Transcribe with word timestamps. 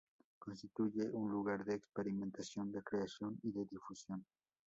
Constituye 0.39 1.11
un 1.13 1.29
lugar 1.29 1.63
de 1.63 1.75
experimentación, 1.75 2.71
de 2.71 2.81
creación 2.81 3.37
y 3.43 3.51
de 3.51 3.65
difusión. 3.65 4.25